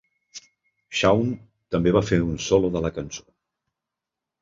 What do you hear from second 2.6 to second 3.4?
de la cançó.